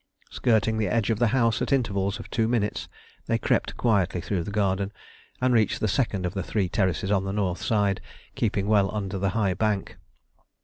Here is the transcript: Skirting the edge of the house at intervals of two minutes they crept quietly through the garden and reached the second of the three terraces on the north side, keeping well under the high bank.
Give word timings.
Skirting 0.31 0.79
the 0.79 0.87
edge 0.87 1.11
of 1.11 1.19
the 1.19 1.27
house 1.27 1.61
at 1.61 1.71
intervals 1.71 2.19
of 2.19 2.27
two 2.31 2.47
minutes 2.47 2.89
they 3.27 3.37
crept 3.37 3.77
quietly 3.77 4.19
through 4.19 4.43
the 4.43 4.49
garden 4.49 4.91
and 5.39 5.53
reached 5.53 5.79
the 5.79 5.87
second 5.87 6.25
of 6.25 6.33
the 6.33 6.41
three 6.41 6.67
terraces 6.67 7.11
on 7.11 7.23
the 7.23 7.31
north 7.31 7.61
side, 7.61 8.01
keeping 8.33 8.65
well 8.65 8.89
under 8.95 9.19
the 9.19 9.29
high 9.37 9.53
bank. 9.53 9.97